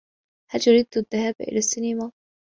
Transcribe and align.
هل 0.51 0.59
تريد 0.59 0.87
الذهاب 0.97 1.35
إلى 1.41 1.57
السينما؟ 1.57 2.11